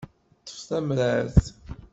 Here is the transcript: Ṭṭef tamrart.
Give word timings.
Ṭṭef 0.43 0.59
tamrart. 0.69 1.41